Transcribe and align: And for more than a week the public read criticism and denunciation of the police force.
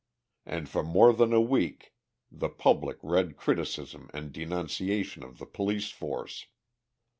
And 0.47 0.67
for 0.67 0.81
more 0.81 1.13
than 1.13 1.31
a 1.31 1.39
week 1.39 1.93
the 2.31 2.49
public 2.49 2.97
read 3.03 3.37
criticism 3.37 4.09
and 4.15 4.33
denunciation 4.33 5.21
of 5.23 5.37
the 5.37 5.45
police 5.45 5.91
force. 5.91 6.47